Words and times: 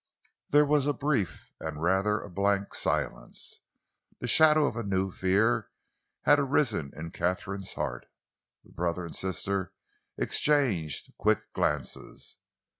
There 0.49 0.65
was 0.65 0.87
a 0.87 0.93
brief 0.95 1.51
and 1.59 1.79
rather 1.83 2.19
a 2.19 2.27
blank 2.31 2.73
silence. 2.73 3.59
The 4.19 4.27
shadow 4.27 4.65
of 4.65 4.75
a 4.75 4.81
new 4.81 5.11
fear 5.11 5.69
had 6.23 6.39
arisen 6.39 6.91
in 6.95 7.11
Katharine's 7.11 7.75
heart. 7.75 8.07
The 8.63 8.71
brother 8.71 9.05
and 9.05 9.15
sister 9.15 9.73
exchanged 10.17 11.13
quick 11.19 11.53
glances. 11.53 12.39